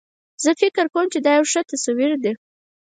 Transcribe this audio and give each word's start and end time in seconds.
زه 0.43 0.49
فکر 0.61 0.85
کوم 0.93 1.05
چې 1.13 1.19
دا 1.25 1.31
یو 1.37 1.45
ښه 1.51 1.61
تصویر 1.71 2.11
ده 2.23 2.31